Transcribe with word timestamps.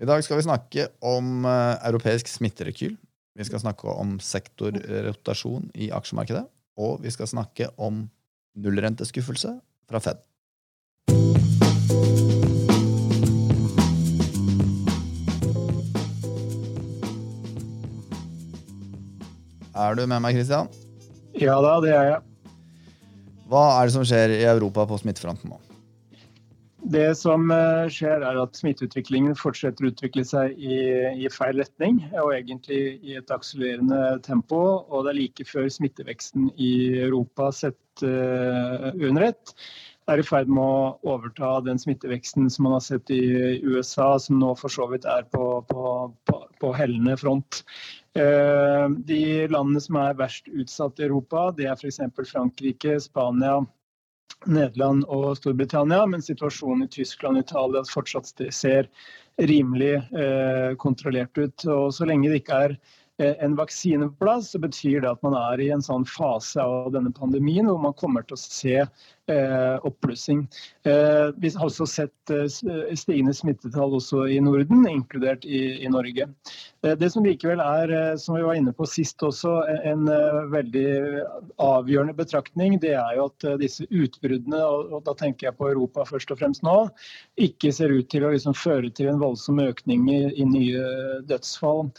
I 0.00 0.06
dag 0.08 0.22
skal 0.24 0.38
vi 0.38 0.46
snakke 0.46 0.84
om 1.04 1.42
uh, 1.44 1.76
europeisk 1.84 2.28
smitterekyl. 2.32 2.94
Vi 3.36 3.44
skal 3.44 3.60
snakke 3.60 3.84
om 3.92 4.14
sektorrotasjon 4.24 5.66
i 5.76 5.90
aksjemarkedet. 5.92 6.46
Og 6.80 7.02
vi 7.04 7.12
skal 7.12 7.28
snakke 7.28 7.68
om 7.76 8.06
nullrenteskuffelse 8.56 9.52
fra 9.90 10.00
Fed. 10.00 10.22
Er 19.76 20.00
du 20.00 20.06
med 20.08 20.24
meg, 20.24 20.40
Christian? 20.40 20.72
Ja 21.36 21.60
da, 21.60 21.76
det 21.84 21.92
er 21.92 22.14
jeg. 22.14 22.22
Hva 23.52 23.66
er 23.76 23.84
det 23.84 23.98
som 24.00 24.08
skjer 24.08 24.40
i 24.40 24.46
Europa 24.48 24.88
på 24.88 25.04
smittefronten 25.04 25.52
nå? 25.52 25.60
Det 26.90 27.12
som 27.14 27.50
eh, 27.54 27.86
skjer, 27.92 28.24
er 28.26 28.38
at 28.40 28.58
smitteutviklingen 28.58 29.36
fortsetter 29.38 29.86
å 29.86 29.90
utvikle 29.92 30.24
seg 30.26 30.56
i, 30.58 30.78
i, 31.22 31.28
feil 31.30 31.60
retning, 31.62 32.00
og 32.18 32.32
egentlig 32.34 32.98
i 33.06 33.14
et 33.20 33.30
akselererende 33.30 34.18
tempo. 34.26 34.58
Og 34.90 35.06
det 35.06 35.12
er 35.12 35.20
like 35.20 35.46
før 35.46 35.68
smitteveksten 35.70 36.48
i 36.58 36.72
Europa 37.04 37.52
sett 37.54 38.02
uh, 38.02 38.90
under 38.98 39.28
ett 39.28 39.54
er 40.10 40.18
i 40.18 40.26
ferd 40.26 40.50
med 40.50 40.64
å 40.64 41.14
overta 41.14 41.60
den 41.62 41.78
smitteveksten 41.78 42.48
som 42.50 42.66
man 42.66 42.74
har 42.74 42.82
sett 42.82 43.10
i 43.14 43.20
USA, 43.62 44.16
som 44.18 44.40
nå 44.40 44.54
for 44.58 44.72
så 44.72 44.88
vidt 44.90 45.06
er 45.06 45.28
på, 45.30 45.44
på, 45.68 45.84
på, 46.26 46.38
på 46.58 46.72
hellende 46.74 47.14
front. 47.20 47.62
Uh, 48.18 48.90
de 49.06 49.46
landene 49.52 49.82
som 49.84 50.00
er 50.02 50.18
verst 50.18 50.50
utsatt 50.50 50.98
i 50.98 51.06
Europa, 51.06 51.50
det 51.54 51.70
er 51.70 51.78
f.eks. 51.78 52.02
Frankrike, 52.32 52.98
Spania, 53.04 53.60
Nederland 54.46 55.04
og 55.12 55.34
Storbritannia, 55.36 56.04
men 56.08 56.22
situasjonen 56.24 56.86
i 56.86 56.92
Tyskland 56.92 57.38
og 57.38 57.44
Italia 57.44 57.82
fortsatt 57.90 58.32
ser 58.54 58.88
rimelig 59.40 59.94
eh, 59.96 60.72
kontrollert 60.80 61.38
ut. 61.38 61.66
Og 61.66 61.92
Så 61.94 62.08
lenge 62.08 62.30
det 62.30 62.42
ikke 62.42 62.60
er 62.66 62.76
eh, 63.20 63.34
en 63.44 63.56
vaksine 63.58 64.08
på 64.10 64.24
plass, 64.24 64.52
så 64.52 64.62
betyr 64.62 65.04
det 65.04 65.12
at 65.12 65.22
man 65.26 65.36
er 65.38 65.60
i 65.60 65.70
en 65.74 65.84
sånn 65.84 66.06
fase 66.08 66.62
av 66.64 66.92
denne 66.94 67.12
pandemien 67.16 67.68
hvor 67.68 67.80
man 67.82 67.96
kommer 68.00 68.26
til 68.26 68.38
å 68.38 68.42
se 68.42 68.78
oppblussing. 69.82 70.48
Eh, 70.82 71.28
vi 71.36 71.50
har 71.54 71.66
også 71.66 71.86
sett 71.88 72.32
eh, 72.32 72.46
stigende 72.96 73.34
smittetall 73.36 73.94
også 73.98 74.26
i 74.32 74.38
Norden, 74.42 74.86
inkludert 74.88 75.44
i, 75.44 75.82
i 75.84 75.90
Norge. 75.92 76.28
Det 76.80 77.10
som 77.12 77.26
likevel 77.26 77.60
er, 77.60 78.16
som 78.16 78.38
vi 78.38 78.44
var 78.46 78.56
inne 78.56 78.72
på 78.72 78.86
sist 78.88 79.20
også, 79.20 79.50
en 79.84 80.06
veldig 80.48 80.84
avgjørende 81.60 82.14
betraktning, 82.16 82.78
det 82.80 82.94
er 82.96 83.18
jo 83.18 83.26
at 83.28 83.46
disse 83.60 83.84
utbruddene, 83.92 84.62
og 84.64 85.02
da 85.04 85.12
tenker 85.18 85.50
jeg 85.50 85.58
på 85.58 85.68
Europa 85.68 86.06
først 86.08 86.32
og 86.32 86.40
fremst 86.40 86.64
nå, 86.64 86.78
ikke 87.36 87.74
ser 87.76 87.92
ut 87.92 88.08
til 88.08 88.24
å 88.24 88.32
liksom 88.32 88.56
føre 88.56 88.88
til 88.96 89.10
en 89.12 89.20
voldsom 89.20 89.60
økning 89.60 90.08
i, 90.08 90.22
i 90.40 90.48
nye 90.48 91.20
dødsfall. 91.28 91.90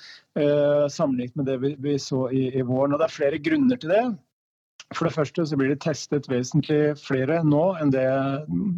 Sammenlignet 0.90 1.38
med 1.38 1.52
det 1.52 1.78
vi, 1.86 1.96
så 2.02 2.26
i 2.34 2.66
våren. 2.66 2.96
Og 2.96 3.04
Det 3.04 3.12
er 3.12 3.18
flere 3.20 3.44
grunner 3.46 3.78
til 3.78 3.94
det. 3.94 4.04
For 4.92 5.08
det 5.08 5.16
første 5.16 5.46
så 5.48 5.58
blir 5.60 5.72
det 5.72 5.82
testet 5.86 6.28
vesentlig 6.32 6.98
flere 7.00 7.40
nå 7.48 7.64
enn 7.80 7.94
det 7.94 8.06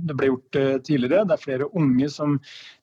det 0.08 0.16
ble 0.20 0.30
gjort 0.30 0.60
eh, 0.60 0.76
tidligere. 0.86 1.26
Det 1.26 1.36
er 1.36 1.42
flere 1.42 1.70
unge 1.80 2.10
som 2.12 2.36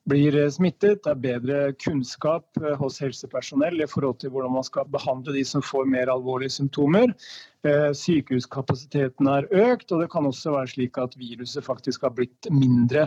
blir 0.09 0.35
eh, 0.35 0.49
smittet. 0.51 1.03
Det 1.05 1.13
er 1.13 1.21
bedre 1.23 1.61
kunnskap 1.79 2.59
eh, 2.59 2.75
hos 2.79 2.99
helsepersonell 3.03 3.79
i 3.83 3.89
forhold 3.89 4.19
til 4.21 4.33
hvordan 4.33 4.55
man 4.57 4.67
skal 4.67 4.89
behandle 4.91 5.35
de 5.37 5.45
som 5.47 5.63
får 5.63 5.87
mer 5.91 6.11
alvorlige 6.11 6.57
symptomer. 6.57 7.15
Sykehuskapasiteten 7.61 9.27
er 9.29 9.45
økt, 9.53 9.91
og 9.93 9.99
det 10.01 10.07
kan 10.09 10.25
også 10.25 10.55
være 10.55 10.71
slik 10.71 10.95
at 10.97 11.13
viruset 11.19 11.61
faktisk 11.61 12.07
har 12.07 12.15
blitt 12.17 12.49
mindre 12.49 13.03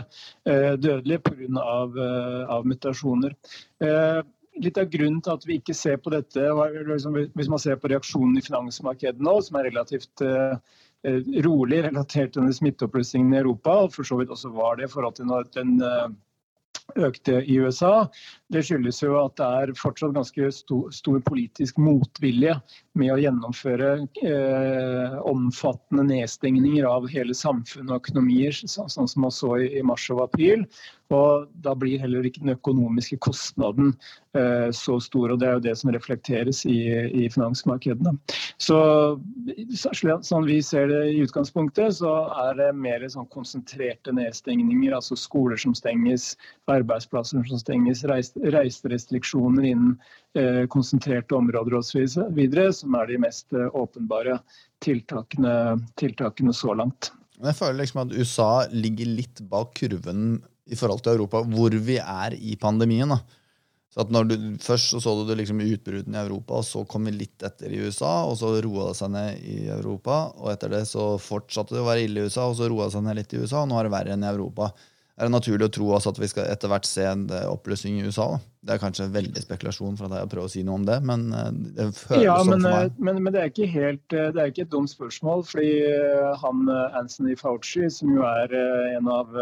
dødelig 0.47 1.17
pga. 1.25 1.49
Av, 1.59 1.97
av 2.55 2.63
mutasjoner 2.63 3.35
litt 4.63 4.77
av 4.79 4.89
grunnen 4.91 5.21
til 5.23 5.35
at 5.35 5.45
vi 5.47 5.59
ikke 5.59 5.75
ser 5.77 5.99
på 6.01 6.13
dette, 6.13 6.47
liksom, 6.89 7.17
hvis 7.35 7.51
man 7.51 7.61
ser 7.61 7.79
på 7.79 7.91
reaksjonen 7.91 8.37
i 8.39 8.43
finansmarkedet 8.45 9.23
nå, 9.23 9.37
som 9.43 9.59
er 9.59 9.69
relativt 9.69 10.23
uh, 10.25 10.55
rolig 11.45 11.83
relatert 11.85 12.33
til 12.33 12.41
denne 12.41 12.55
smitteoppblussingen 12.55 13.35
i 13.35 13.41
Europa, 13.41 13.81
og 13.85 13.95
for 13.95 14.07
så 14.07 14.19
vidt 14.19 14.33
også 14.33 14.53
var 14.55 14.79
det 14.79 14.87
i 14.87 14.93
forhold 14.93 15.17
til 15.19 15.33
den 15.57 15.75
uh, 15.83 16.07
økte 17.07 17.41
i 17.43 17.59
USA, 17.59 18.07
det 18.53 18.61
skyldes 18.65 19.01
jo 19.01 19.15
at 19.17 19.37
det 19.39 19.45
er 19.45 19.71
fortsatt 19.79 20.13
ganske 20.13 20.49
stor, 20.53 21.21
politisk 21.25 21.79
motvilje 21.81 22.53
med 22.99 23.13
å 23.13 23.17
gjennomføre 23.17 23.89
eh, 24.21 25.15
omfattende 25.25 26.05
nedstengninger 26.11 26.85
av 26.85 27.07
hele 27.09 27.33
samfunnet 27.37 27.89
og 27.89 28.03
økonomier, 28.03 28.53
sånn 28.53 28.91
som 28.91 29.09
man 29.23 29.33
så 29.33 29.55
i, 29.63 29.71
i 29.79 29.85
mars 29.85 30.05
og 30.13 30.21
april. 30.27 30.67
Og 31.13 31.49
da 31.61 31.75
blir 31.77 32.01
heller 32.01 32.25
ikke 32.25 32.41
den 32.41 32.55
økonomiske 32.55 33.19
kostnaden 33.21 33.91
eh, 34.37 34.69
så 34.73 34.97
stor. 35.03 35.33
og 35.33 35.39
Det 35.41 35.47
er 35.47 35.57
jo 35.57 35.65
det 35.67 35.75
som 35.77 35.91
reflekteres 35.93 36.63
i, 36.69 36.79
i 37.25 37.27
finansmarkedene. 37.29 38.15
Så 38.57 38.79
sånn 39.75 40.49
vi 40.49 40.59
ser 40.65 40.89
det 40.89 41.03
i 41.11 41.21
utgangspunktet, 41.25 41.99
så 41.99 42.15
er 42.47 42.57
det 42.57 42.71
mer 42.77 43.05
sånn 43.09 43.29
konsentrerte 43.33 44.15
nedstengninger. 44.17 44.95
Altså 44.97 45.17
skoler 45.19 45.61
som 45.61 45.75
stenges, 45.77 46.33
arbeidsplasser 46.71 47.45
som 47.51 47.61
stenges, 47.61 48.05
reiserestriksjoner 48.43 49.67
innen 49.71 49.93
eh, 50.37 50.65
konsentrerte 50.71 51.35
områder 51.35 51.77
osv. 51.79 52.05
Som 52.07 52.97
er 52.99 53.11
de 53.11 53.21
mest 53.21 53.53
eh, 53.53 53.69
åpenbare 53.71 54.39
tiltakene, 54.83 55.77
tiltakene 55.99 56.53
så 56.53 56.75
langt. 56.75 57.11
Jeg 57.43 57.57
føler 57.57 57.81
liksom 57.81 58.05
at 58.05 58.13
USA 58.15 58.51
ligger 58.71 59.09
litt 59.11 59.41
bak 59.51 59.73
kurven 59.79 60.37
i 60.65 60.77
forhold 60.77 61.03
til 61.03 61.17
Europa, 61.17 61.43
hvor 61.45 61.73
vi 61.87 61.97
er 62.01 62.35
i 62.35 62.55
pandemien. 62.59 63.11
da. 63.11 63.19
Så 63.95 64.03
at 64.03 64.11
når 64.11 64.25
du, 64.27 64.35
Først 64.59 64.91
så, 64.91 64.99
så 64.99 65.13
du 65.23 65.31
liksom 65.39 65.61
utbruddene 65.63 66.17
i 66.17 66.25
Europa, 66.25 66.59
og 66.59 66.65
så 66.67 66.83
kom 66.89 67.07
vi 67.07 67.13
litt 67.15 67.43
etter 67.47 67.71
i 67.71 67.79
USA. 67.85 68.25
og 68.27 68.35
Så 68.39 68.51
roa 68.65 68.89
det 68.89 68.97
seg 68.99 69.13
ned 69.13 69.45
i 69.47 69.69
Europa, 69.71 70.17
og 70.35 70.51
etter 70.51 70.73
det 70.73 70.83
så 70.89 71.13
fortsatte 71.21 71.77
det 71.77 71.83
å 71.83 71.87
være 71.87 72.03
ille 72.07 72.25
i 72.25 72.27
USA, 72.27 72.49
og 72.49 72.57
så 72.59 72.67
roa 72.71 72.89
det 72.89 72.97
seg 72.97 73.05
ned 73.05 73.21
litt 73.21 73.35
i 73.35 73.39
USA, 73.39 73.63
og 73.63 73.71
nå 73.71 73.79
er 73.79 73.87
det 73.87 73.95
verre 73.95 74.17
enn 74.17 74.25
i 74.25 74.33
Europa. 74.33 74.73
Er 75.15 75.29
det 75.29 75.31
naturlig 75.31 75.69
å 75.69 75.71
tro 75.71 75.85
også 75.95 76.11
at 76.11 76.17
vi 76.19 76.27
skal 76.27 76.49
etter 76.51 76.67
hvert 76.67 76.87
se 76.89 77.05
en 77.07 77.23
oppløsning 77.47 78.01
i 78.01 78.07
USA? 78.09 78.25
da? 78.33 78.39
Det 78.65 78.73
er 78.75 78.81
kanskje 78.81 79.05
veldig 79.13 79.43
spekulasjon 79.45 79.95
fra 79.99 80.09
deg 80.11 80.25
å 80.25 80.29
prøve 80.31 80.49
å 80.49 80.51
si 80.51 80.63
noe 80.65 80.81
om 80.81 80.87
det, 80.87 80.97
men 81.07 81.27
eh, 81.31 81.51
det 81.77 81.89
føles 81.95 82.25
ja, 82.25 82.37
sånn 82.41 82.55
for 82.57 82.65
meg. 82.65 82.95
Men, 82.99 83.21
men, 83.21 83.31
det, 83.35 83.43
er 83.43 83.53
ikke 83.53 83.69
helt, 83.71 84.05
det 84.11 84.35
er 84.35 84.51
ikke 84.51 84.65
et 84.65 84.73
dumt 84.73 84.91
spørsmål, 84.91 85.45
fordi 85.47 85.71
han 86.41 86.65
Anthony 86.99 87.37
Fauci, 87.39 87.87
som 87.93 88.11
jo 88.15 88.25
er 88.27 88.57
en 88.97 89.11
av 89.11 89.37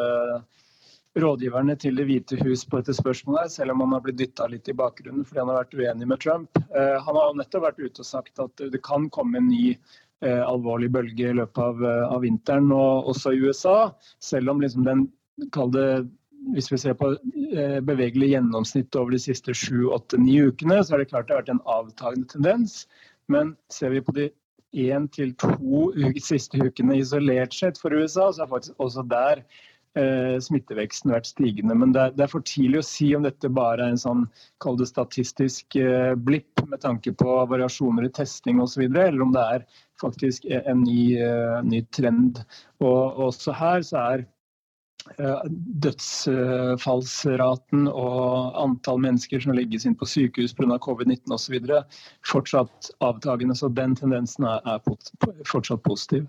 rådgiverne 1.19 1.75
til 1.77 1.97
Det 1.97 2.05
hvite 2.09 2.37
hus 2.41 2.63
på 2.65 2.79
dette 2.81 2.95
spørsmålet, 2.97 3.51
selv 3.53 3.73
om 3.73 3.83
han 3.85 3.95
har 3.95 4.03
blitt 4.05 4.19
dytta 4.21 4.47
litt 4.49 4.69
i 4.69 4.77
bakgrunnen 4.77 5.25
fordi 5.25 5.41
han 5.43 5.51
har 5.51 5.61
vært 5.61 5.75
uenig 5.77 6.07
med 6.09 6.21
Trump. 6.23 6.61
Eh, 6.73 6.95
han 7.05 7.19
har 7.19 7.35
nettopp 7.37 7.67
vært 7.67 7.83
ute 7.83 8.01
og 8.01 8.09
sagt 8.09 8.41
at 8.41 8.63
det 8.73 8.81
kan 8.85 9.09
komme 9.13 9.37
en 9.39 9.49
ny 9.51 9.75
eh, 9.75 10.41
alvorlig 10.41 10.89
bølge 10.93 11.29
i 11.29 11.37
løpet 11.37 11.61
av, 11.61 11.83
eh, 11.85 12.05
av 12.07 12.23
vinteren, 12.25 12.71
og 12.73 13.11
også 13.13 13.33
i 13.33 13.43
USA. 13.45 13.77
Selv 14.19 14.55
om 14.55 14.63
liksom 14.63 14.87
den 14.87 15.05
kalde 15.55 16.05
hvis 16.53 16.67
vi 16.73 16.77
ser 16.81 16.97
på 16.99 17.13
bevegelig 17.87 18.33
gjennomsnitt 18.33 18.95
over 18.99 19.13
de 19.15 19.19
siste 19.23 19.53
sju, 19.55 19.85
åtte, 19.95 20.17
ni 20.19 20.41
ukene, 20.43 20.81
så 20.83 20.97
er 20.97 21.03
det 21.03 21.11
klart 21.13 21.29
det 21.29 21.37
har 21.37 21.43
vært 21.45 21.53
en 21.53 21.61
avtagende 21.71 22.27
tendens. 22.33 22.81
Men 23.31 23.53
ser 23.71 23.93
vi 23.93 24.01
på 24.03 24.15
de 24.17 24.25
én 24.73 25.07
til 25.13 25.33
to 25.39 25.91
siste 26.21 26.59
ukene 26.59 26.97
isolert 26.99 27.53
sett 27.55 27.79
for 27.79 27.93
USA, 27.93 28.31
så 28.33 28.43
er 28.43 28.51
faktisk 28.51 28.81
også 28.81 29.05
der 29.09 29.43
eh, 29.99 30.35
smitteveksten 30.41 31.13
vært 31.13 31.29
stigende. 31.29 31.77
Men 31.77 31.93
det 31.93 32.01
er, 32.01 32.15
det 32.17 32.25
er, 32.25 32.31
for 32.33 32.45
tidlig 32.47 32.81
å 32.81 32.87
si 32.87 33.11
om 33.15 33.25
dette 33.27 33.51
bare 33.53 33.85
er 33.85 33.93
en 33.93 34.01
sånn 34.01 34.25
kall 34.63 34.77
det 34.79 34.89
statistisk 34.89 35.77
eh, 35.79 36.13
blipp 36.17 36.65
med 36.67 36.81
tanke 36.83 37.13
på 37.19 37.37
variasjoner 37.51 38.09
i 38.09 38.13
testing 38.13 38.61
osv., 38.63 38.85
eller 38.89 39.25
om 39.25 39.33
det 39.35 39.47
er 39.57 39.67
faktisk 40.01 40.49
en 40.49 40.83
ny, 40.83 41.13
eh, 41.21 41.59
ny 41.69 41.83
trend. 41.95 42.43
Og 42.83 43.25
også 43.29 43.55
her 43.55 43.85
så 43.85 44.01
er 44.03 44.25
eh, 44.25 44.32
dødsfallsraten 45.83 47.89
og 47.91 48.55
antall 48.59 48.99
mennesker 49.03 49.39
som 49.43 49.53
legges 49.55 49.85
inn 49.85 49.95
på 49.99 50.05
sykehus 50.07 50.53
pga. 50.55 50.77
covid-19 50.79 51.33
osv. 51.35 51.55
fortsatt 52.27 52.91
avtagende. 53.03 53.55
Så 53.55 53.69
den 53.69 53.95
tendensen 53.99 54.45
er, 54.47 54.79
fortsatt 55.49 55.83
positiv. 55.83 56.27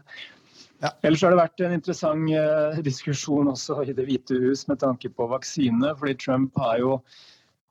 Ja. 0.83 0.91
Ellers 1.03 1.23
har 1.23 1.31
det 1.31 1.39
vært 1.39 1.61
en 1.63 1.73
interessant 1.77 2.31
uh, 2.35 2.83
diskusjon 2.85 3.49
også 3.49 3.83
i 3.87 3.93
Det 3.95 4.05
hvite 4.09 4.35
hus 4.43 4.69
med 4.69 4.79
tanke 4.83 5.09
på 5.09 5.27
vaksine. 5.31 5.97
fordi 5.99 6.15
Trump 6.19 6.53
har 6.59 6.79
jo 6.83 6.93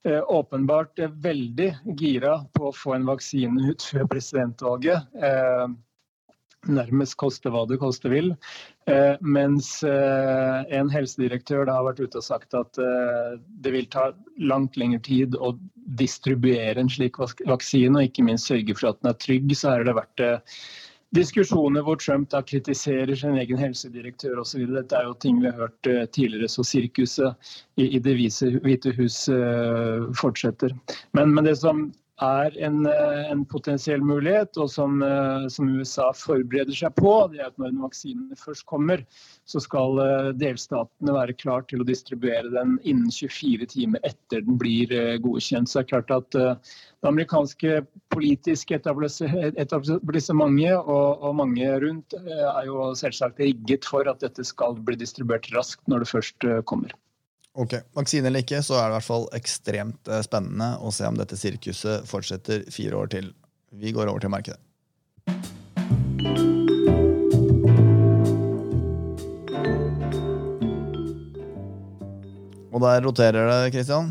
uh, 0.07 0.24
åpenbart 0.31 1.00
veldig 1.22 1.75
gira 2.00 2.46
på 2.56 2.68
å 2.69 2.75
få 2.75 2.94
en 2.96 3.06
vaksine 3.06 3.69
ut 3.69 3.81
før 3.92 4.07
presidentvalget. 4.07 5.00
Nærmest 6.69 7.18
koste 7.21 7.51
hva 7.54 7.65
det 7.69 7.80
koste 7.81 8.12
vil. 8.12 8.33
mens 9.21 9.83
en 9.83 10.89
helsedirektør 10.92 11.69
har 11.71 11.86
vært 11.88 12.01
ute 12.04 12.19
og 12.19 12.25
sagt 12.25 12.56
at 12.57 12.80
det 13.63 13.71
vil 13.71 13.88
ta 13.88 14.10
langt 14.39 14.75
lengre 14.77 15.00
tid 15.04 15.36
å 15.36 15.54
distribuere 16.00 16.80
en 16.80 16.92
slik 16.92 17.19
vaksine, 17.19 17.95
og 17.95 18.10
ikke 18.10 18.25
minst 18.27 18.51
sørge 18.51 18.75
for 18.75 18.92
at 18.92 19.00
den 19.01 19.12
er 19.13 19.19
trygg. 19.24 19.56
Så 19.56 19.71
har 19.71 19.88
det 19.88 19.95
vært 19.95 20.25
diskusjoner 21.13 21.83
hvor 21.86 22.00
Trump 22.01 22.30
da 22.33 22.42
kritiserer 22.45 23.13
sin 23.18 23.38
egen 23.38 23.60
helsedirektør 23.62 24.42
osv. 24.42 24.65
Dette 24.74 24.98
er 24.98 25.07
jo 25.07 25.18
ting 25.21 25.42
vi 25.42 25.50
har 25.51 25.68
hørt 25.68 25.89
eh, 25.89 26.06
tidligere, 26.10 26.50
så 26.50 26.65
sirkuset 26.65 27.54
i, 27.77 27.92
i 27.98 28.01
Det 28.04 28.15
hvite 28.18 28.95
hus 28.98 29.25
fortsetter. 30.18 30.74
Men, 31.13 31.33
men, 31.33 31.45
det 31.45 31.57
som 31.62 31.86
er 32.21 32.54
en, 32.62 32.86
eh, 32.86 33.31
en 33.31 33.42
potensiell 33.45 34.01
mulighet, 34.06 34.57
og 34.62 34.69
som, 34.69 35.01
uh, 35.01 35.48
som, 35.50 35.71
USA 35.74 36.12
forbereder 36.13 36.75
seg 36.77 36.94
på, 37.00 37.13
det 37.31 37.42
er 37.42 37.50
at 37.50 37.57
når 37.57 37.74
vaksinene 37.81 38.38
først 38.38 38.68
kommer, 38.69 39.01
så 39.50 39.62
skal 39.63 39.98
uh, 39.98 40.30
delstatene 40.38 41.15
være 41.15 41.33
klar 41.33 41.65
til 41.69 41.81
å 41.81 41.88
distribuere 41.88 42.54
den 42.54 42.77
innen 42.83 43.10
24 43.12 43.65
timer 43.74 44.04
etter 44.06 44.45
den 44.45 44.60
blir 44.62 44.94
godkjent. 45.24 45.69
Så 45.69 45.81
det 45.81 45.86
er 45.86 45.92
klart 45.95 46.13
at 46.13 46.42
det 47.04 47.10
amerikanske 47.10 47.81
politiske 48.13 48.77
etablissementet 48.77 50.77
og, 50.77 51.19
og 51.19 51.36
mange 51.36 51.68
rundt 51.83 52.15
eh, 52.15 52.45
er 52.48 52.69
jo 52.69 52.86
selvsagt 52.95 53.42
rigget 53.44 53.88
for 53.89 54.07
at 54.07 54.24
dette 54.24 54.45
skal 54.48 54.77
bli 54.88 54.95
distribuert 55.00 55.50
raskt 55.56 55.83
når 55.92 56.06
det 56.06 56.12
først 56.13 56.48
eh, 56.48 56.62
kommer. 56.69 56.94
Ok, 57.54 57.74
Vaksine 57.94 58.32
eller 58.32 58.42
ikke, 58.42 58.64
så 58.66 58.80
er 58.80 58.88
det 58.88 58.96
i 58.96 58.98
hvert 58.98 59.06
fall 59.06 59.26
ekstremt 59.38 60.10
eh, 60.10 60.24
spennende 60.26 60.72
å 60.82 60.90
se 60.90 61.06
om 61.06 61.18
dette 61.20 61.38
sirkuset 61.38 62.08
fortsetter 62.10 62.64
fire 62.74 62.98
år 62.98 63.12
til. 63.14 63.28
Vi 63.78 63.94
går 63.94 64.10
over 64.10 64.24
til 64.24 64.34
markedet. 64.34 64.58
Og 72.74 72.82
der 72.82 73.06
roterer 73.06 73.46
det, 73.52 73.74
Kristian? 73.76 74.10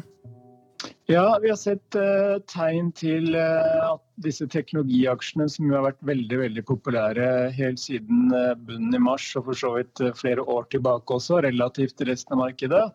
Ja, 1.11 1.25
vi 1.43 1.51
har 1.51 1.59
sett 1.59 1.99
uh, 1.99 2.39
tegn 2.47 2.93
til 2.95 3.35
uh, 3.35 3.97
at 3.97 4.05
disse 4.23 4.47
teknologiaksjene, 4.47 5.49
som 5.51 5.67
jo 5.67 5.75
har 5.75 5.89
vært 5.89 6.07
veldig 6.13 6.39
veldig 6.45 6.65
populære 6.71 7.27
helt 7.59 7.83
siden 7.83 8.31
uh, 8.31 8.55
bunnen 8.55 8.95
i 8.95 9.03
mars, 9.03 9.27
og 9.35 9.51
for 9.51 9.59
så 9.59 9.75
vidt 9.81 10.05
flere 10.17 10.47
år 10.47 10.71
tilbake 10.71 11.19
også, 11.19 11.43
relativt 11.43 11.99
til 11.99 12.13
resten 12.15 12.39
av 12.39 12.45
markedet, 12.45 12.87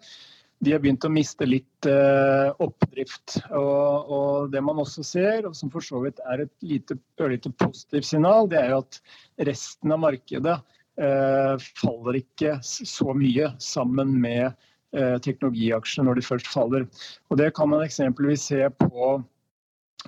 de 0.63 0.73
har 0.73 0.81
begynt 0.81 1.05
å 1.05 1.11
miste 1.13 1.45
litt 1.45 1.87
oppdrift. 1.87 3.35
Og, 3.53 4.09
og, 4.09 4.47
det 4.53 4.61
man 4.65 4.81
også 4.81 5.03
ser, 5.05 5.45
og 5.45 5.53
som 5.57 5.69
for 5.69 5.85
så 5.85 6.01
vidt 6.01 6.17
er 6.25 6.47
et 6.47 6.53
lite, 6.65 6.97
ørlite 7.21 7.51
positivt 7.61 8.07
signal, 8.09 8.49
det 8.49 8.57
er 8.63 8.73
jo 8.73 8.79
at 8.81 8.97
resten 9.49 9.93
av 9.93 10.01
markedet 10.01 10.55
faller 11.77 12.17
ikke 12.23 12.55
så 12.65 13.13
mye 13.13 13.51
sammen 13.61 14.15
med 14.23 14.57
Eh, 14.95 15.17
teknologiaksjene 15.19 16.07
når 16.07 16.19
de 16.19 16.23
først 16.23 16.47
faller. 16.47 16.85
Og 17.29 17.37
Det 17.37 17.51
kan 17.55 17.69
man 17.69 17.83
eksempelvis 17.83 18.47
se 18.49 18.69
på 18.79 19.07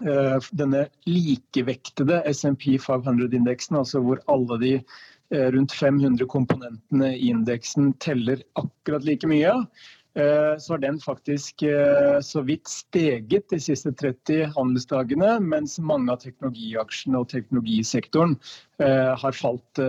eh, 0.01 0.47
denne 0.55 0.85
likevektede 1.05 2.21
SMP 2.31 2.77
500-indeksen, 2.79 3.75
altså 3.75 3.99
hvor 3.99 4.23
alle 4.31 4.59
de 4.63 4.73
eh, 4.79 5.49
rundt 5.51 5.75
500 5.75 6.25
komponentene 6.31 7.11
i 7.11 7.27
indeksen 7.27 7.91
teller 7.99 8.39
akkurat 8.55 9.03
like 9.03 9.27
mye. 9.27 9.51
Eh, 10.17 10.57
så 10.57 10.73
har 10.73 10.77
den 10.77 11.00
faktisk 11.00 11.63
eh, 11.63 12.19
så 12.21 12.41
vidt 12.41 12.67
steget 12.67 13.50
de 13.51 13.59
siste 13.61 13.91
30 13.94 14.50
handelsdagene, 14.56 15.35
mens 15.45 15.77
mange 15.79 16.09
av 16.09 16.23
teknologiaksjene 16.23 17.21
og 17.21 17.29
teknologisektoren 17.29 18.33
eh, 18.81 19.13
har 19.21 19.38
falt 19.38 19.83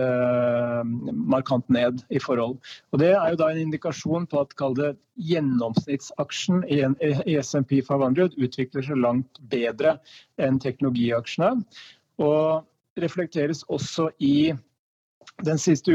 markant 1.33 1.67
ned 1.73 2.03
i 2.13 2.21
forhold. 2.21 2.59
Og 2.91 3.01
Det 3.01 3.11
er 3.15 3.33
jo 3.33 3.41
da 3.41 3.49
en 3.49 3.63
indikasjon 3.65 4.29
på 4.29 4.45
at 4.45 4.53
det, 4.77 4.93
gjennomsnittsaksjen 5.21 6.63
i 6.65 7.35
SMP 7.41 7.81
500 7.85 8.37
utvikler 8.41 8.85
seg 8.85 9.01
langt 9.01 9.41
bedre 9.51 9.97
enn 10.41 10.57
teknologiaksjene. 10.61 11.65
Og 12.21 13.01
reflekteres 13.01 13.65
også 13.69 14.09
i 14.19 14.53
den 15.45 15.59
siste 15.59 15.91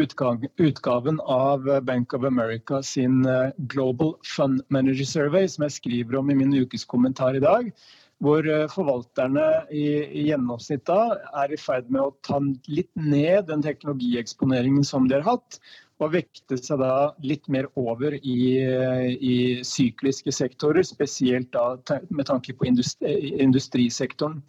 utgaven 0.58 1.20
av 1.20 1.80
Bank 1.82 2.14
of 2.14 2.24
America 2.24 2.82
sin 2.82 3.26
eh, 3.26 3.50
Global 3.56 4.14
Fund 4.24 4.62
Manager 4.68 5.04
Survey, 5.04 5.48
som 5.48 5.66
jeg 5.66 5.76
skriver 5.78 6.18
om 6.18 6.30
i 6.30 6.36
min 6.38 6.54
ukeskommentar 6.54 7.38
i 7.38 7.42
dag, 7.44 7.70
hvor 8.24 8.46
eh, 8.48 8.66
forvalterne 8.72 9.46
i, 9.70 9.86
i 10.04 10.26
gjennomsnitt 10.30 10.86
da 10.88 11.16
er 11.42 11.54
i 11.54 11.60
ferd 11.60 11.90
med 11.92 12.02
å 12.02 12.14
ta 12.26 12.40
litt 12.66 12.90
ned 12.98 13.46
den 13.50 13.62
teknologieksponeringen 13.64 14.86
som 14.86 15.08
de 15.08 15.20
har 15.20 15.28
hatt, 15.28 15.60
og 16.02 16.12
vekte 16.12 16.58
seg 16.60 16.82
da 16.82 17.14
litt 17.24 17.46
mer 17.48 17.70
over 17.80 18.18
i, 18.18 18.40
i 19.16 19.36
sykliske 19.64 20.34
sektorer, 20.34 20.84
spesielt 20.84 21.48
da 21.54 21.70
med 22.10 22.26
tanke 22.28 22.52
på 22.52 22.68
industri, 22.68 23.32
industrisektoren. 23.40 24.42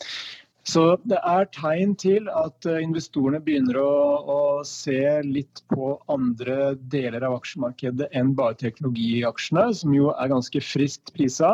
Så 0.67 0.81
det 1.07 1.19
er 1.23 1.47
tegn 1.55 1.93
til 1.95 2.27
at 2.27 2.67
eh, 2.67 2.81
investorene 2.83 3.39
begynner 3.43 3.79
å, 3.79 3.91
å, 4.19 4.39
se 4.67 4.99
litt 5.23 5.61
på 5.71 5.93
andre 6.11 6.73
deler 6.91 7.23
av 7.23 7.37
aksjemarkedet 7.37 8.09
enn 8.11 8.33
bare 8.35 8.57
teknologiaksjene, 8.59 9.69
som 9.79 9.95
jo 9.95 10.11
er 10.11 10.33
ganske 10.33 10.61
friskt 10.63 11.13
prisa. 11.15 11.53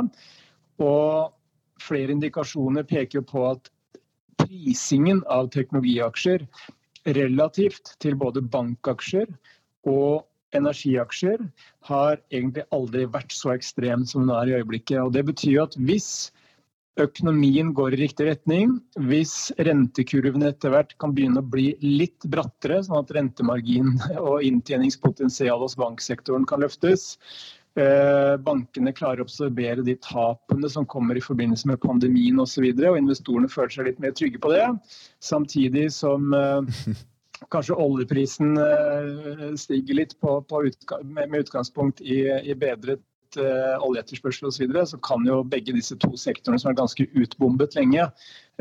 Og 0.81 1.29
flere 1.83 2.15
indikasjoner 2.15 2.87
peker 2.89 3.21
på 3.29 3.45
at 3.51 3.69
prisingen 4.41 5.21
av 5.29 5.51
teknologiaksjer 5.53 6.47
relativt 7.13 7.93
til 8.01 8.17
både 8.17 8.41
bankaksjer 8.41 9.29
og 9.93 10.23
energiaksjer 10.57 11.41
har 11.89 12.17
egentlig 12.31 12.65
aldri 12.73 13.05
vært 13.13 13.33
så 13.35 13.53
ekstrem 13.53 14.07
som 14.09 14.25
den 14.25 14.33
er 14.37 14.49
i 14.49 14.57
øyeblikket. 14.61 15.01
Og 15.03 15.13
Det 15.13 15.25
betyr 15.29 15.67
at 15.67 15.77
hvis 15.77 16.32
økonomien 17.01 17.71
går 17.73 17.95
i 17.95 18.01
riktig 18.03 18.27
retning, 18.27 18.75
hvis 19.09 19.51
rentekurven 19.65 20.45
etter 20.45 20.73
hvert 20.73 20.93
kan 21.01 21.13
begynne 21.15 21.41
å 21.41 21.49
bli 21.55 21.71
litt 21.81 22.25
brattere, 22.29 22.83
sånn 22.85 23.01
at 23.01 23.13
rentemargin 23.15 23.95
og 24.21 24.45
inntjeningspotensial 24.45 25.63
hos 25.63 25.77
banksektoren 25.79 26.45
kan 26.49 26.61
løftes, 26.61 27.15
eh, 27.79 28.35
bankene 28.45 28.93
klarer 28.93 29.23
å 29.23 29.27
absorbere 29.27 29.85
de 29.85 29.97
tapene 30.05 30.69
som 30.69 30.85
kommer 30.89 31.17
i 31.17 31.23
forbindelse 31.25 31.71
med 31.71 31.81
pandemien 31.81 32.43
osv., 32.43 32.69
og, 32.75 32.83
og 32.91 32.99
investorene 33.01 33.49
føler 33.49 33.73
seg 33.77 33.89
litt 33.89 34.03
mer 34.03 34.13
trygge 34.17 34.41
på 34.43 34.53
det. 34.53 34.67
Samtidig 35.23 35.87
som 35.97 36.29
eh, 36.37 36.93
kanskje 37.53 37.79
oljeprisen 37.79 38.53
eh, 38.61 39.47
stiger 39.57 40.03
litt 40.03 40.13
på, 40.21 40.37
på 40.45 40.61
utga 40.69 41.01
med 41.07 41.41
utgangspunkt 41.41 42.05
i, 42.05 42.27
i 42.45 42.53
bedret 42.53 43.01
uh, 43.39 43.81
oljeetterspørsel 43.83 44.47
osv., 44.47 44.57
så, 44.57 44.63
videre, 44.63 44.85
så 44.87 44.99
kan 45.03 45.25
jo 45.27 45.41
begge 45.47 45.75
disse 45.75 45.97
to 46.01 46.11
sektorene, 46.19 46.59
som 46.61 46.71
er 46.71 46.79
ganske 46.79 47.07
utbombet 47.19 47.77
lenge, 47.77 48.07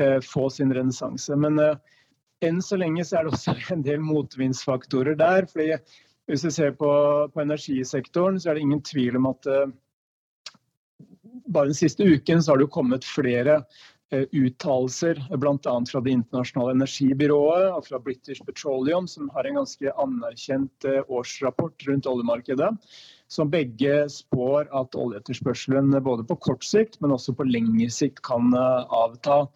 uh, 0.01 0.19
få 0.25 0.49
sin 0.53 0.75
renessanse. 0.75 1.37
Men 1.39 1.61
uh, 1.61 1.77
enn 2.45 2.61
så 2.65 2.79
lenge 2.81 3.05
så 3.07 3.19
er 3.19 3.29
det 3.29 3.37
også 3.37 3.57
en 3.77 3.87
del 3.87 4.03
motvindsfaktorer 4.05 5.19
der. 5.21 5.47
fordi 5.51 5.79
Hvis 6.31 6.45
vi 6.47 6.51
ser 6.55 6.77
på, 6.79 6.91
på 7.35 7.41
energisektoren, 7.43 8.41
så 8.41 8.51
er 8.51 8.55
det 8.55 8.67
ingen 8.67 8.83
tvil 8.83 9.17
om 9.19 9.33
at 9.33 9.49
bare 11.51 11.67
den 11.67 11.75
siste 11.75 12.05
uken 12.05 12.43
så 12.43 12.53
har 12.53 12.61
det 12.61 12.69
jo 12.69 12.77
kommet 12.77 13.05
flere 13.05 13.65
uttalelser, 14.13 15.19
bl.a. 15.41 15.75
fra 15.89 16.01
Det 16.05 16.13
internasjonale 16.13 16.77
energibyrået 16.77 17.73
og 17.73 17.87
fra 17.87 17.99
British 17.99 18.45
Petroleum, 18.47 19.09
som 19.09 19.31
har 19.35 19.49
en 19.49 19.59
ganske 19.63 19.95
anerkjent 20.05 20.87
årsrapport 21.09 21.89
rundt 21.89 22.07
oljemarkedet 22.07 22.71
som 23.33 23.51
begge 23.53 24.03
spår 24.13 24.69
at 24.77 24.97
oljeetterspørselen 24.99 25.95
både 26.05 26.27
på 26.29 26.37
kort 26.49 26.67
sikt, 26.67 26.99
men 27.01 27.15
også 27.17 27.35
på 27.37 27.47
lengre 27.49 27.89
sikt 27.93 28.21
kan 28.27 28.53
eh, 28.57 28.93
avta. 28.93 29.47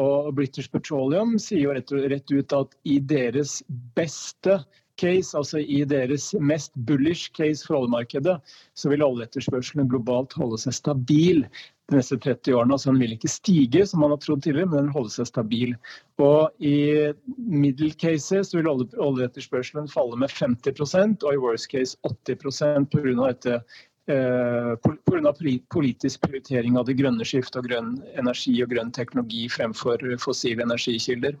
Og 0.00 0.32
British 0.36 0.72
Petroleum 0.72 1.36
sier 1.40 1.66
jo 1.66 1.76
rett, 1.76 1.92
rett 2.12 2.32
ut 2.32 2.56
at 2.56 2.74
i 2.88 2.98
deres 3.00 3.58
beste 3.96 4.58
case, 5.00 5.36
altså 5.36 5.60
i 5.60 5.82
deres 5.88 6.30
mest 6.40 6.72
bullish 6.88 7.30
case 7.36 7.66
for 7.66 7.80
oljemarkedet, 7.80 8.36
så 8.74 8.92
vil 8.92 9.04
oljeetterspørselen 9.06 9.88
globalt 9.92 10.36
holde 10.36 10.58
seg 10.62 10.76
stabil 10.76 11.42
de 11.90 11.98
neste 11.98 12.18
30 12.18 12.54
årene. 12.56 12.74
Altså 12.74 12.90
den 12.90 13.00
vil 13.02 13.14
ikke 13.14 13.30
stige, 13.30 13.86
som 13.86 14.02
man 14.02 14.14
har 14.14 14.20
trodd 14.22 14.42
tidligere, 14.44 14.70
men 14.72 14.86
den 14.86 14.94
holder 14.94 15.14
seg 15.18 15.30
stabil. 15.30 15.74
Og 16.22 16.50
I 16.58 17.12
middle 17.36 17.92
cases 18.00 18.54
vil 18.56 18.68
oljeetterspørselen 18.68 19.90
falle 19.92 20.18
med 20.20 20.32
50% 20.34 21.26
og 21.26 21.34
i 21.34 21.42
worst 21.42 21.70
case 21.72 21.98
80 22.06 22.88
pga. 22.90 23.14
dette 23.20 23.60
eh, 24.10 24.72
Pga. 24.82 25.32
politisk 25.70 26.26
prioritering 26.26 26.78
av 26.78 26.86
det 26.88 26.98
grønne 26.98 27.26
skiftet 27.26 27.62
og 27.62 27.70
grønn 27.70 27.96
energi 28.18 28.58
og 28.62 28.72
grønn 28.74 28.94
teknologi 28.94 29.46
fremfor 29.52 30.02
fossile 30.22 30.66
energikilder. 30.66 31.38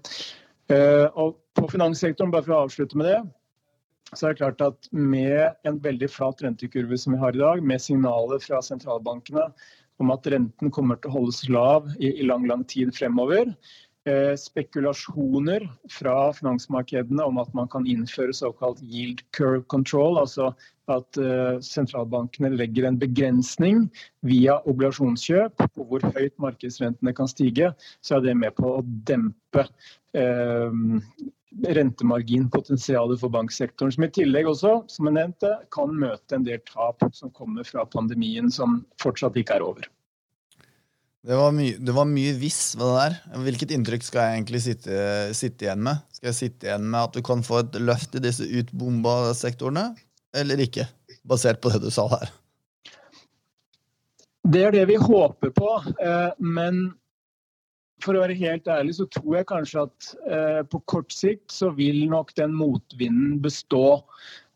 Eh, 0.70 1.06
og 1.14 1.36
på 1.56 1.68
finanssektoren, 1.70 2.32
bare 2.34 2.46
for 2.46 2.56
å 2.56 2.62
avslutte 2.66 2.98
med 2.98 3.10
det, 3.10 3.20
så 4.14 4.26
er 4.28 4.34
det 4.34 4.40
klart 4.42 4.62
at 4.62 4.90
med 4.92 5.56
en 5.66 5.80
veldig 5.82 6.08
flat 6.12 6.44
rentekurve 6.44 6.98
som 7.00 7.16
vi 7.16 7.22
har 7.22 7.34
i 7.34 7.42
dag, 7.42 7.64
med 7.64 7.82
signaler 7.82 8.42
fra 8.42 8.62
sentralbankene 8.62 9.48
om 10.02 10.12
at 10.12 10.28
renten 10.30 10.70
kommer 10.70 11.00
til 11.00 11.10
å 11.10 11.16
holdes 11.18 11.42
lav 11.48 11.88
i, 11.96 12.12
i 12.12 12.28
lang, 12.28 12.46
lang 12.48 12.62
tid 12.68 12.92
fremover. 12.94 13.50
Eh, 14.06 14.36
spekulasjoner 14.38 15.64
fra 15.90 16.30
finansmarkedene 16.36 17.24
om 17.26 17.40
at 17.42 17.48
man 17.58 17.66
kan 17.72 17.88
innføre 17.90 18.36
såkalt 18.36 18.78
yield 18.84 19.24
curve 19.34 19.64
control, 19.72 20.20
altså 20.20 20.52
at 20.92 21.18
eh, 21.18 21.56
sentralbankene 21.66 22.52
legger 22.54 22.86
en 22.86 23.00
begrensning 23.00 23.88
via 24.22 24.60
obligasjonskjøp 24.70 25.64
på 25.74 25.86
hvor 25.90 26.06
høyt 26.14 26.36
markedsrentene 26.38 27.16
kan 27.18 27.32
stige, 27.32 27.72
så 27.98 28.20
er 28.20 28.28
det 28.28 28.36
med 28.38 28.54
på 28.54 28.76
å 28.76 28.84
dempe 29.10 29.66
eh, 30.14 30.78
rentemarginpotensialet 31.64 33.20
for 33.20 33.32
banksektoren, 33.32 33.92
som 33.94 34.04
i 34.04 34.12
tillegg 34.12 34.48
også, 34.50 34.72
som 34.92 35.08
jeg 35.08 35.16
nevnte, 35.16 35.52
kan 35.74 35.92
møte 35.96 36.36
en 36.36 36.46
del 36.46 36.60
tap 36.68 37.04
som 37.16 37.32
kommer 37.34 37.66
fra 37.66 37.86
pandemien, 37.88 38.50
som 38.52 38.82
fortsatt 39.02 39.38
ikke 39.40 39.56
er 39.56 39.64
over. 39.66 39.88
Det 41.26 41.34
var, 41.34 41.50
mye, 41.50 41.74
det 41.82 41.90
var 41.90 42.06
mye 42.06 42.34
hvis 42.38 42.76
ved 42.78 42.86
det 42.86 42.98
der. 43.00 43.14
Hvilket 43.48 43.72
inntrykk 43.74 44.04
skal 44.06 44.22
jeg 44.28 44.36
egentlig 44.36 44.60
sitte, 44.62 44.98
sitte, 45.34 45.66
igjen 45.66 45.82
med? 45.82 46.04
Skal 46.14 46.30
jeg 46.30 46.38
sitte 46.38 46.68
igjen 46.68 46.84
med 46.86 47.00
at 47.00 47.16
du 47.16 47.24
kan 47.26 47.42
få 47.42 47.64
et 47.64 47.78
løft 47.82 48.14
i 48.14 48.22
disse 48.22 48.46
utbomba 48.46 49.32
sektorene, 49.34 49.88
eller 50.36 50.62
ikke? 50.62 50.86
Basert 51.26 51.58
på 51.58 51.72
det 51.74 51.82
du 51.82 51.88
sa 51.90 52.06
her. 52.12 52.30
Det 54.46 54.62
er 54.62 54.76
det 54.76 54.84
vi 54.86 55.00
håper 55.02 55.50
på, 55.50 55.72
eh, 55.98 56.30
men 56.38 56.92
for 58.06 58.16
å 58.16 58.22
være 58.22 58.38
helt 58.38 58.68
ærlig 58.70 58.96
så 58.98 59.06
tror 59.10 59.38
jeg 59.40 59.48
kanskje 59.50 59.84
at 59.86 60.08
eh, 60.30 60.62
på 60.70 60.80
kort 60.90 61.14
sikt 61.14 61.52
så 61.54 61.72
vil 61.74 62.04
nok 62.10 62.32
den 62.38 62.54
motvinden 62.56 63.40
bestå. 63.42 64.00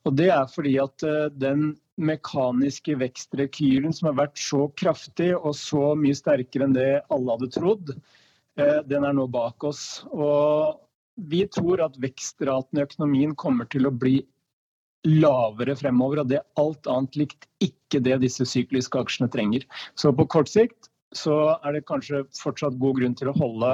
Og 0.08 0.16
det 0.16 0.30
er 0.32 0.46
fordi 0.50 0.76
at 0.82 1.04
eh, 1.06 1.28
den 1.34 1.74
mekaniske 2.00 2.96
vekstrekylen 3.00 3.92
som 3.92 4.10
har 4.10 4.20
vært 4.22 4.40
så 4.40 4.68
kraftig 4.80 5.32
og 5.36 5.52
så 5.58 5.92
mye 5.98 6.16
sterkere 6.16 6.68
enn 6.68 6.76
det 6.76 6.90
alle 7.12 7.36
hadde 7.36 7.50
trodd, 7.56 7.94
eh, 8.60 8.78
den 8.88 9.06
er 9.06 9.16
nå 9.16 9.26
bak 9.30 9.66
oss. 9.68 10.04
Og 10.14 10.80
vi 11.30 11.44
tror 11.52 11.84
at 11.84 11.98
vekstraten 12.00 12.80
i 12.80 12.86
økonomien 12.86 13.34
kommer 13.36 13.68
til 13.70 13.88
å 13.88 13.94
bli 13.94 14.20
lavere 15.08 15.76
fremover. 15.76 16.22
Og 16.22 16.30
det 16.30 16.40
er 16.40 16.62
alt 16.62 16.88
annet 16.90 17.18
likt 17.18 17.48
ikke 17.64 18.02
det 18.04 18.20
disse 18.24 18.46
sykliske 18.48 19.00
aksjene 19.00 19.30
trenger. 19.32 19.66
Så 19.98 20.14
på 20.16 20.28
kort 20.30 20.50
sikt 20.52 20.89
så 21.16 21.36
er 21.58 21.76
det 21.76 21.86
kanskje 21.88 22.22
fortsatt 22.38 22.78
god 22.80 23.00
grunn 23.00 23.16
til 23.18 23.30
å 23.32 23.36
holde 23.38 23.72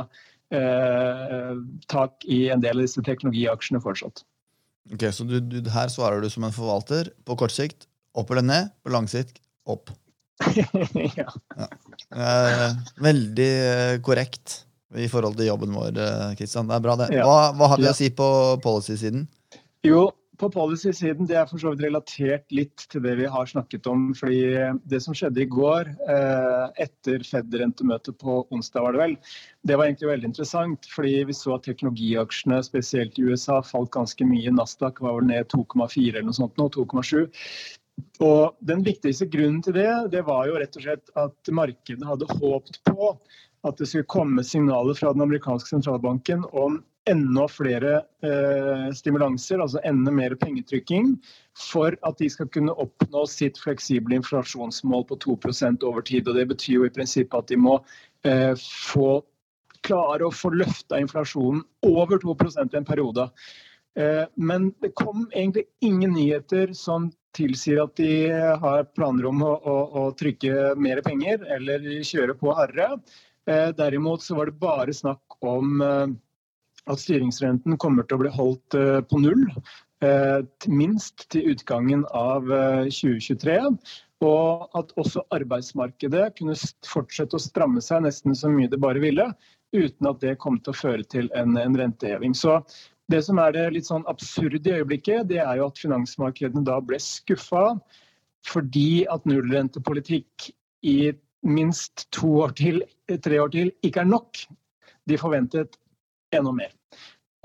eh, 0.55 1.53
tak 1.93 2.25
i 2.25 2.47
en 2.53 2.63
del 2.65 2.81
av 2.81 2.87
disse 2.87 3.05
teknologiaksjene 3.05 3.83
fortsatt. 3.85 4.25
Ok, 4.95 5.09
Så 5.13 5.27
du, 5.27 5.39
du, 5.43 5.61
her 5.73 5.91
svarer 5.93 6.23
du 6.23 6.31
som 6.31 6.47
en 6.47 6.55
forvalter. 6.55 7.11
På 7.27 7.37
kort 7.39 7.55
sikt 7.55 7.89
opp 8.17 8.31
eller 8.33 8.47
ned, 8.47 8.71
på 8.85 8.93
lang 8.95 9.09
sikt 9.11 9.41
opp. 9.69 9.91
ja. 11.19 11.29
ja. 11.57 11.69
Eh, 12.13 12.71
veldig 13.03 13.51
eh, 13.51 13.97
korrekt 14.05 14.63
i 14.97 15.09
forhold 15.11 15.37
til 15.39 15.51
jobben 15.51 15.75
vår, 15.75 15.99
Kristian. 16.39 16.69
Eh, 16.69 16.71
det 16.71 16.79
er 16.79 16.85
bra, 16.85 16.97
det. 17.01 17.09
Hva, 17.19 17.51
hva 17.57 17.73
har 17.73 17.83
vi 17.83 17.91
å 17.91 17.97
si 17.97 18.13
på 18.15 18.29
policy-siden? 18.65 19.27
Jo, 19.87 20.09
på 20.41 20.49
policy-siden 20.53 21.29
det 21.29 21.37
er 21.39 21.47
for 21.49 21.61
så 21.61 21.73
vidt 21.73 21.85
relatert 21.87 22.53
litt 22.55 22.85
til 22.93 23.03
det 23.05 23.15
vi 23.21 23.29
har 23.31 23.49
snakket 23.49 23.87
om. 23.91 24.09
fordi 24.15 24.75
Det 24.85 25.01
som 25.03 25.17
skjedde 25.17 25.43
i 25.43 25.49
går, 25.51 25.91
eh, 26.09 26.85
etter 26.87 27.25
Fed-rentemøtet 27.27 28.19
på 28.19 28.47
onsdag, 28.51 28.83
var 28.83 28.93
det 28.93 29.03
vel, 29.03 29.17
det 29.67 29.77
var 29.77 29.87
egentlig 29.87 30.11
veldig 30.13 30.31
interessant. 30.33 30.87
fordi 30.95 31.25
Vi 31.25 31.33
så 31.33 31.55
at 31.55 31.65
teknologiaksjene, 31.65 32.63
spesielt 32.65 33.19
i 33.19 33.23
USA, 33.23 33.61
falt 33.63 33.91
ganske 33.91 34.25
mye. 34.25 34.53
Nasdaq 34.53 35.01
var 35.01 35.21
vel 35.21 35.27
ned 35.27 35.49
2,4 35.49 36.17
eller 36.17 36.31
noe 36.31 36.41
sånt 36.41 36.57
nå, 36.57 36.69
2,7. 36.69 37.31
Og 38.21 38.57
Den 38.61 38.83
viktigste 38.85 39.27
grunnen 39.27 39.63
til 39.65 39.73
det 39.73 40.11
det 40.13 40.25
var 40.27 40.47
jo 40.47 40.59
rett 40.61 40.77
og 40.77 40.83
slett 40.83 41.11
at 41.17 41.53
markedet 41.53 42.05
hadde 42.05 42.29
håpt 42.41 42.81
på 42.85 43.19
at 43.67 43.79
det 43.81 43.89
skulle 43.89 44.11
komme 44.11 44.45
signaler 44.45 44.95
fra 44.95 45.13
den 45.15 45.25
amerikanske 45.25 45.73
sentralbanken 45.73 46.45
om 46.53 46.83
enda 47.07 47.47
flere 47.49 48.01
eh, 48.27 48.93
stimulanser, 48.95 49.61
altså 49.63 49.81
enda 49.87 50.11
mer 50.13 50.35
pengetrykking, 50.41 51.15
for 51.71 51.95
at 52.07 52.19
de 52.19 52.29
skal 52.31 52.51
kunne 52.53 52.75
oppnå 52.75 53.25
sitt 53.31 53.61
fleksible 53.63 54.19
inflasjonsmål 54.19 55.07
på 55.11 55.19
2% 55.25 55.87
over 55.87 56.03
tid. 56.03 56.29
Og 56.29 56.35
Det 56.35 56.49
betyr 56.51 56.81
jo 56.81 56.89
i 56.89 56.93
prinsippet 56.93 57.39
at 57.39 57.53
de 57.53 57.61
må 57.61 57.79
eh, 58.27 58.55
få 58.59 59.21
klare 59.87 60.27
å 60.27 60.35
få 60.35 60.51
løfta 60.57 60.99
inflasjonen 60.99 61.63
over 61.87 62.19
2% 62.23 62.75
i 62.75 62.81
en 62.81 62.89
periode. 62.89 63.29
Eh, 63.97 64.25
men 64.35 64.73
det 64.83 64.97
kom 64.99 65.29
egentlig 65.31 65.69
ingen 65.81 66.17
nyheter 66.17 66.75
som 66.75 67.13
tilsier 67.37 67.83
at 67.85 67.95
de 68.01 68.33
har 68.33 68.89
planer 68.97 69.29
om 69.29 69.43
å, 69.45 69.55
å, 69.55 69.77
å 70.01 70.05
trykke 70.19 70.75
mer 70.81 71.03
penger 71.07 71.45
eller 71.57 71.87
kjøre 72.09 72.37
på 72.41 72.55
hardere. 72.57 72.99
Eh, 73.51 73.69
derimot 73.69 74.23
så 74.23 74.35
var 74.35 74.47
det 74.47 74.61
bare 74.61 74.95
snakk 74.95 75.39
om 75.41 75.81
eh, 75.83 76.07
at 76.91 77.03
styringsrenten 77.03 77.79
kommer 77.83 78.07
til 78.07 78.19
å 78.19 78.25
bli 78.25 78.33
holdt 78.35 78.79
eh, 78.79 79.01
på 79.07 79.23
null. 79.23 79.47
Minst 80.69 81.23
til 81.33 81.55
utgangen 81.55 82.03
av 82.13 82.51
2023. 82.93 83.55
Eh, 83.57 83.95
og 84.27 84.77
at 84.77 84.93
også 85.01 85.23
arbeidsmarkedet 85.35 86.31
kunne 86.39 86.57
fortsette 86.89 87.37
å 87.37 87.43
stramme 87.43 87.83
seg 87.85 88.05
nesten 88.05 88.37
så 88.37 88.51
mye 88.53 88.71
det 88.73 88.81
bare 88.81 89.01
ville, 89.03 89.27
uten 89.77 90.09
at 90.09 90.21
det 90.23 90.39
kom 90.41 90.57
til 90.61 90.73
å 90.73 90.79
føre 90.79 91.05
til 91.05 91.29
en, 91.37 91.57
en 91.61 91.77
renteheving. 91.77 92.37
Så 92.37 92.59
det 93.13 93.23
som 93.27 93.39
er 93.43 93.53
det 93.55 93.67
litt 93.75 93.89
sånn 93.89 94.07
absurde 94.11 94.71
i 94.71 94.81
øyeblikket, 94.81 95.29
det 95.31 95.43
er 95.45 95.61
jo 95.61 95.69
at 95.69 95.81
finansmarkedene 95.81 96.65
da 96.67 96.81
ble 96.83 97.01
skuffa 97.03 97.69
fordi 98.47 99.05
at 99.11 99.25
nullrentepolitikk 99.27 100.51
i 100.87 101.13
minst 101.43 102.07
to 102.15 102.31
år 102.45 102.55
til, 102.59 102.83
tre 103.23 103.41
år 103.43 103.53
til 103.55 103.73
ikke 103.87 104.03
er 104.05 104.11
nok. 104.11 104.41
De 105.07 105.19
forventet 105.19 105.77
enda 106.35 106.53
mer. 106.53 106.73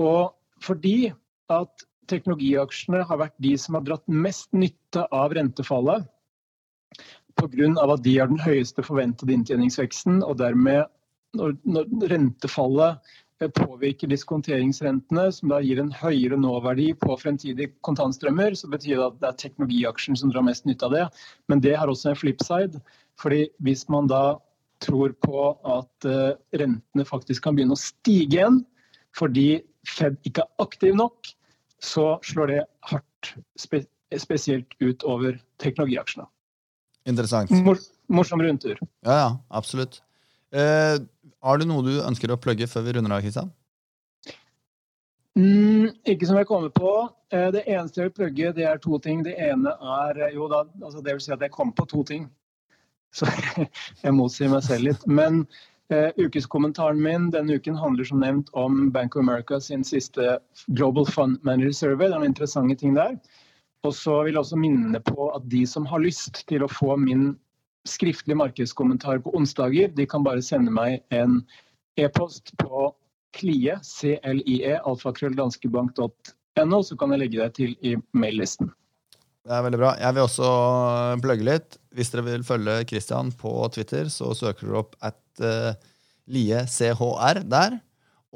Og 0.02 0.34
fordi 0.62 1.12
at 1.52 1.86
teknologiaksjene 2.12 3.04
har 3.08 3.20
vært 3.22 3.38
de 3.44 3.54
som 3.60 3.78
har 3.78 3.86
dratt 3.88 4.08
mest 4.08 4.50
nytte 4.56 5.06
av 5.14 5.36
rentefallet, 5.38 6.08
pga. 7.40 7.72
at 7.72 8.04
de 8.04 8.18
har 8.18 8.28
den 8.28 8.42
høyeste 8.42 8.84
forventede 8.84 9.34
inntjeningsveksten, 9.34 10.22
og 10.24 10.38
dermed 10.42 10.90
når, 11.38 11.56
når 11.64 11.88
rentefallet 12.12 13.14
eh, 13.42 13.52
påvirker 13.56 14.12
diskonteringsrentene, 14.12 15.30
som 15.32 15.54
da 15.54 15.62
gir 15.64 15.80
en 15.80 15.94
høyere 15.96 16.40
nåverdi 16.40 16.92
på 17.00 17.16
fremtidige 17.22 17.72
kontantstrømmer, 17.88 18.58
så 18.58 18.70
betyr 18.72 18.98
det 18.98 19.06
at 19.08 19.22
det 19.22 19.30
er 19.30 19.40
teknologiaksjen 19.46 20.20
som 20.20 20.34
drar 20.34 20.46
mest 20.48 20.68
nytte 20.68 20.90
av 20.90 20.98
det. 20.98 21.06
Men 21.52 21.64
det 21.64 21.78
har 21.80 21.92
også 21.92 22.12
en 22.12 22.20
flipside. 22.20 22.84
Fordi 23.22 23.46
hvis 23.66 23.86
man 23.94 24.10
da 24.10 24.40
tror 24.82 25.14
på 25.22 25.52
at 25.70 26.10
uh, 26.10 26.34
rentene 26.58 27.06
faktisk 27.06 27.46
kan 27.46 27.58
begynne 27.58 27.78
å 27.78 27.80
stige 27.80 28.40
igjen, 28.40 28.64
fordi 29.18 29.62
Fed 29.88 30.18
ikke 30.28 30.44
er 30.44 30.66
aktiv 30.66 30.98
nok, 30.98 31.30
så 31.82 32.16
slår 32.26 32.54
det 32.54 32.60
hardt 32.90 33.34
spe 33.60 33.86
spesielt 34.20 34.74
ut 34.84 35.06
over 35.08 35.38
teknologiaksjene. 35.64 36.26
Interessant. 37.08 37.50
Mor 37.64 37.80
morsom 38.12 38.42
rundtur. 38.44 38.76
Ja, 39.06 39.14
ja, 39.16 39.30
absolutt. 39.50 40.02
Eh, 40.52 40.98
har 41.42 41.58
du 41.58 41.66
noe 41.66 41.86
du 41.86 41.94
ønsker 42.04 42.34
å 42.34 42.38
plugge 42.42 42.68
før 42.68 42.84
vi 42.86 42.98
runder 42.98 43.16
av, 43.16 43.24
Kristian? 43.24 43.54
Mm, 45.40 45.94
ikke 46.12 46.28
som 46.28 46.42
jeg 46.42 46.50
kommer 46.50 46.74
på. 46.76 46.92
Eh, 47.32 47.48
det 47.56 47.64
eneste 47.64 48.02
jeg 48.02 48.10
vil 48.10 48.18
plugge, 48.20 48.52
det 48.60 48.68
er 48.68 48.84
to 48.84 49.00
ting. 49.00 49.24
Det 49.24 49.38
ene 49.40 49.72
er 49.80 50.26
jo 50.36 50.50
da, 50.52 50.66
altså 50.84 51.00
det 51.00 51.16
vil 51.16 51.24
si 51.24 51.32
at 51.32 51.48
jeg 51.48 51.56
kom 51.56 51.72
på 51.74 51.88
to 51.88 52.04
ting. 52.12 52.28
Så 53.16 53.28
jeg 54.04 54.16
motsier 54.16 54.52
meg 54.52 54.66
selv 54.68 54.92
litt. 54.92 55.06
Men 55.08 55.46
Uh, 55.92 56.08
ukeskommentaren 56.16 57.02
min 57.04 57.26
denne 57.34 57.58
uken 57.60 57.76
handler 57.76 58.08
som 58.08 58.22
nevnt 58.24 58.48
om 58.56 58.86
Bank 58.96 59.18
of 59.18 59.26
America 59.26 59.58
sin 59.60 59.82
siste 59.84 60.38
Global 60.68 61.04
Fund 61.04 61.44
Manager 61.44 61.74
Survey. 61.76 62.08
Det 62.08 62.16
er 62.16 62.22
noen 62.22 62.30
interessante 62.32 62.78
ting 62.80 62.96
der. 62.96 63.18
Og 63.84 63.96
så 63.98 64.22
vil 64.24 64.38
jeg 64.38 64.40
også 64.40 64.60
minne 64.62 65.02
på 65.04 65.28
at 65.36 65.44
de 65.52 65.66
som 65.68 65.84
har 65.90 66.00
lyst 66.00 66.48
til 66.48 66.64
å 66.64 66.72
få 66.72 66.96
min 67.02 67.34
skriftlige 67.90 68.40
markedskommentar 68.40 69.20
på 69.26 69.36
onsdager, 69.36 69.92
de 69.92 70.06
kan 70.08 70.24
bare 70.24 70.42
sende 70.46 70.72
meg 70.72 71.02
en 71.12 71.42
e-post 72.00 72.54
på 72.62 72.92
klie, 73.36 73.76
C-L-I-E, 73.84 74.78
alfakrølldanskebank.no, 74.88 76.84
så 76.88 76.98
kan 77.00 77.12
jeg 77.12 77.20
legge 77.26 77.42
deg 77.42 77.58
til 77.58 77.76
i 77.82 77.98
maillisten. 78.14 78.72
Det 79.42 79.54
er 79.58 79.64
veldig 79.66 79.80
bra. 79.82 79.92
Jeg 79.98 80.14
vil 80.14 80.28
også 80.28 80.50
plugge 81.22 81.46
litt. 81.48 81.78
Hvis 81.98 82.12
dere 82.14 82.26
vil 82.28 82.44
følge 82.46 82.82
Christian 82.90 83.32
på 83.34 83.54
Twitter, 83.74 84.10
så 84.14 84.36
søker 84.38 84.68
dere 84.68 84.82
opp 84.84 84.94
at 85.02 85.42
uh, 85.42 85.72
Lie 86.30 86.62
CHR 86.70 87.42
der. 87.50 87.80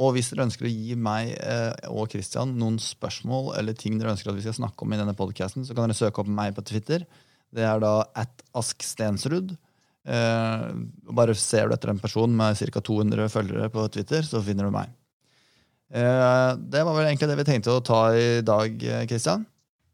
Og 0.01 0.15
hvis 0.15 0.31
dere 0.31 0.47
ønsker 0.47 0.67
å 0.67 0.71
gi 0.71 0.97
meg 0.97 1.35
uh, 1.38 1.93
og 1.93 2.09
Christian 2.12 2.55
noen 2.59 2.79
spørsmål 2.81 3.53
eller 3.59 3.77
ting 3.77 4.00
dere 4.00 4.15
ønsker 4.15 4.33
at 4.33 4.39
vi 4.39 4.47
skal 4.47 4.57
snakke 4.57 4.83
om 4.83 4.95
i 4.95 5.00
denne 5.00 5.13
podcasten, 5.17 5.67
så 5.67 5.77
kan 5.77 5.85
dere 5.85 5.97
søke 6.00 6.24
opp 6.24 6.31
meg 6.41 6.57
på 6.57 6.65
Twitter. 6.65 7.05
Det 7.53 7.63
er 7.63 7.79
da 7.83 7.93
at 8.17 8.41
Ask 8.57 8.81
Stensrud. 8.83 9.53
Uh, 10.09 10.74
bare 11.13 11.38
ser 11.38 11.69
du 11.69 11.77
etter 11.77 11.93
en 11.93 12.01
person 12.01 12.33
med 12.33 12.57
ca. 12.57 12.81
200 12.89 13.29
følgere 13.33 13.69
på 13.74 13.85
Twitter, 13.93 14.25
så 14.25 14.41
finner 14.45 14.65
du 14.65 14.74
meg. 14.74 14.89
Uh, 15.93 16.57
det 16.57 16.81
var 16.81 16.97
vel 16.97 17.05
egentlig 17.05 17.29
det 17.29 17.39
vi 17.43 17.47
tenkte 17.53 17.77
å 17.77 17.85
ta 17.85 18.07
i 18.17 18.41
dag, 18.41 18.89
Christian. 19.05 19.45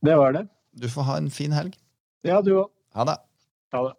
Det 0.02 0.16
var 0.16 0.40
det. 0.40 0.48
Du 0.72 0.90
får 0.90 1.02
ha 1.02 1.18
en 1.18 1.32
fin 1.32 1.52
helg. 1.52 1.76
Ja, 2.24 2.42
du 2.42 2.54
òg. 2.56 2.70
Ha 2.96 3.06
det. 3.08 3.18
Ha 3.74 3.82
det. 3.88 3.96